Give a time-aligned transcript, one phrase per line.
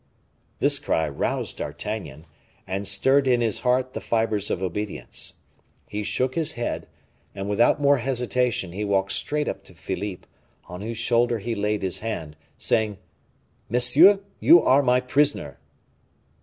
[0.57, 2.25] This cry roused D'Artagnan,
[2.65, 5.35] and stirred in his heart the fibers of obedience.
[5.87, 6.87] He shook his head,
[7.35, 10.25] and, without more hesitation, he walked straight up to Philippe,
[10.65, 12.97] on whose shoulder he laid his hand, saying,
[13.69, 15.59] "Monsieur, you are my prisoner!"